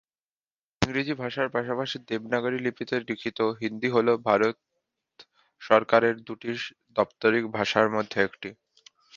ইংরেজি 0.81 1.13
ভাষার 1.21 1.47
পাশাপাশি 1.55 1.97
দেবনাগরী 2.09 2.57
লিপিতে 2.61 2.95
লিখিত 3.07 3.39
হিন্দি 3.61 3.89
হল 3.95 4.07
ভারত 4.27 4.55
সরকারের 5.61 6.15
দুটি 6.27 6.49
দাপ্তরিক 6.97 7.45
ভাষার 7.57 7.87
মধ্যে 7.95 8.19
একটি। 8.27 8.49